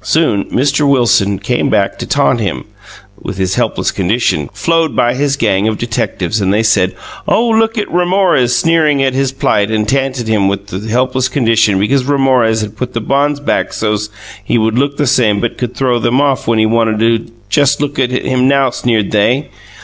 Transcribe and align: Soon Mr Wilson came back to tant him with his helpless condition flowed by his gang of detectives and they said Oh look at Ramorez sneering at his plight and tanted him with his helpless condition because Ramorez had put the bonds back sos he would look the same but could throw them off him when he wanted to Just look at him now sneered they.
Soon 0.00 0.46
Mr 0.46 0.88
Wilson 0.90 1.38
came 1.38 1.70
back 1.70 1.96
to 2.00 2.04
tant 2.04 2.40
him 2.40 2.64
with 3.20 3.38
his 3.38 3.54
helpless 3.54 3.92
condition 3.92 4.48
flowed 4.52 4.96
by 4.96 5.14
his 5.14 5.36
gang 5.36 5.68
of 5.68 5.78
detectives 5.78 6.40
and 6.40 6.52
they 6.52 6.64
said 6.64 6.96
Oh 7.28 7.48
look 7.48 7.78
at 7.78 7.86
Ramorez 7.88 8.56
sneering 8.56 9.04
at 9.04 9.14
his 9.14 9.30
plight 9.30 9.70
and 9.70 9.88
tanted 9.88 10.26
him 10.26 10.48
with 10.48 10.68
his 10.70 10.90
helpless 10.90 11.28
condition 11.28 11.78
because 11.78 12.02
Ramorez 12.02 12.62
had 12.62 12.76
put 12.76 12.92
the 12.92 13.00
bonds 13.00 13.38
back 13.38 13.72
sos 13.72 14.08
he 14.42 14.58
would 14.58 14.76
look 14.76 14.96
the 14.96 15.06
same 15.06 15.38
but 15.40 15.58
could 15.58 15.76
throw 15.76 16.00
them 16.00 16.20
off 16.20 16.48
him 16.48 16.50
when 16.50 16.58
he 16.58 16.66
wanted 16.66 16.98
to 16.98 17.32
Just 17.48 17.80
look 17.80 18.00
at 18.00 18.10
him 18.10 18.48
now 18.48 18.70
sneered 18.70 19.12
they. 19.12 19.48